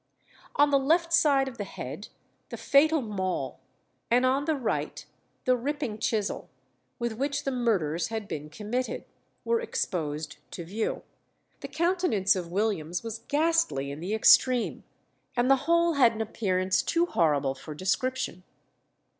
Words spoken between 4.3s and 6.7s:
the right the ripping chisel,